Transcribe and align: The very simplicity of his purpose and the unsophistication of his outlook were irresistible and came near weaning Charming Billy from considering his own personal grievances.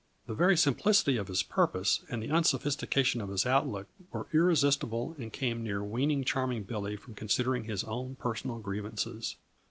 The 0.25 0.33
very 0.33 0.57
simplicity 0.57 1.17
of 1.17 1.27
his 1.27 1.43
purpose 1.43 2.03
and 2.09 2.23
the 2.23 2.31
unsophistication 2.31 3.21
of 3.21 3.29
his 3.29 3.45
outlook 3.45 3.85
were 4.11 4.25
irresistible 4.33 5.15
and 5.19 5.31
came 5.31 5.61
near 5.61 5.83
weaning 5.83 6.23
Charming 6.23 6.63
Billy 6.63 6.95
from 6.95 7.13
considering 7.13 7.65
his 7.65 7.83
own 7.83 8.15
personal 8.15 8.57
grievances. 8.57 9.35